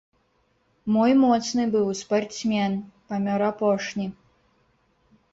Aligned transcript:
Мой 0.93 1.11
моцны 1.23 1.65
быў, 1.75 1.87
спартсмен, 1.99 2.73
памёр 3.11 3.41
апошні. 3.51 4.07